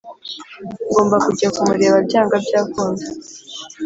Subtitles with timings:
[0.89, 3.03] ngomba kujya kumureba byanga byakunda